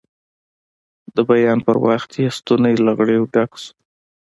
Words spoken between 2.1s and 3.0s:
یې ستونی له